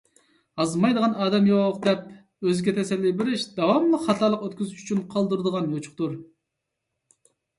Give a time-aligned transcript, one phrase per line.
[0.63, 6.17] ئازمايدىغان ئادەم يوق دەپ ئۆزىگە تەسەللى بېرىش— داۋاملىق خاتالىق ئۆتكۈزۈش ئۈچۈن قالدۇرۇلغان يوچۇقتۇر.